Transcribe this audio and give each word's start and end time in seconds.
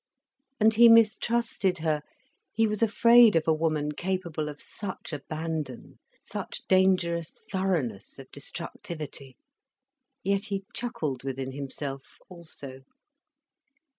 And 0.59 0.73
he 0.73 0.89
mistrusted 0.89 1.77
her, 1.77 2.01
he 2.51 2.65
was 2.65 2.81
afraid 2.81 3.35
of 3.35 3.47
a 3.47 3.53
woman 3.53 3.91
capable 3.91 4.49
of 4.49 4.59
such 4.59 5.13
abandon, 5.13 5.99
such 6.17 6.63
dangerous 6.67 7.35
thoroughness 7.51 8.17
of 8.17 8.31
destructivity. 8.31 9.35
Yet 10.23 10.45
he 10.45 10.63
chuckled 10.73 11.23
within 11.23 11.51
himself 11.51 12.17
also. 12.29 12.81